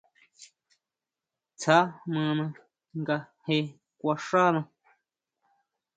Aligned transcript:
Tsja 1.57 1.77
mana 2.11 2.45
nga 2.99 3.17
je 3.45 3.57
kuan 3.99 4.19
xána. 4.27 4.61